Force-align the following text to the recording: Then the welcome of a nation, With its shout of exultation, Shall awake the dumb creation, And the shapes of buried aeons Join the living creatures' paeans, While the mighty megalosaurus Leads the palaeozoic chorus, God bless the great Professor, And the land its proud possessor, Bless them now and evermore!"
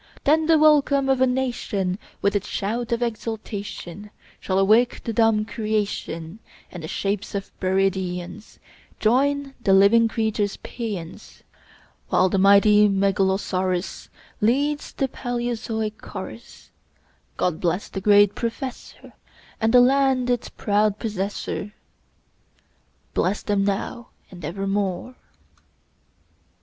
Then 0.23 0.47
the 0.47 0.57
welcome 0.57 1.09
of 1.09 1.21
a 1.21 1.27
nation, 1.27 1.99
With 2.23 2.35
its 2.35 2.47
shout 2.47 2.91
of 2.91 3.03
exultation, 3.03 4.09
Shall 4.39 4.57
awake 4.57 5.03
the 5.03 5.13
dumb 5.13 5.45
creation, 5.45 6.39
And 6.71 6.81
the 6.81 6.87
shapes 6.87 7.35
of 7.35 7.51
buried 7.59 7.95
aeons 7.95 8.57
Join 8.99 9.53
the 9.63 9.73
living 9.73 10.07
creatures' 10.07 10.57
paeans, 10.57 11.43
While 12.09 12.29
the 12.29 12.39
mighty 12.39 12.89
megalosaurus 12.89 14.09
Leads 14.41 14.91
the 14.91 15.07
palaeozoic 15.07 15.99
chorus, 15.99 16.71
God 17.37 17.61
bless 17.61 17.87
the 17.87 18.01
great 18.01 18.33
Professor, 18.33 19.13
And 19.61 19.71
the 19.71 19.81
land 19.81 20.31
its 20.31 20.49
proud 20.49 20.97
possessor, 20.97 21.73
Bless 23.13 23.43
them 23.43 23.63
now 23.65 24.07
and 24.31 24.43
evermore!" 24.43 25.13